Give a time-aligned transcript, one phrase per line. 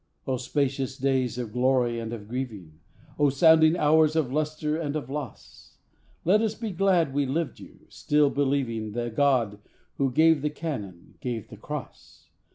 [0.25, 2.79] Oh spacious days of glory and of grieving!
[3.19, 5.77] Oh sounding hours of lustre and of loss!
[6.25, 9.59] Let us be glad we lived you, still believing The God
[9.99, 12.29] who gave the cannon gave the Cross.